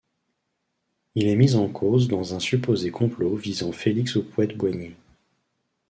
[1.13, 4.95] Il est mis en cause dans un supposé complot visant Félix Houphouët-Boigny.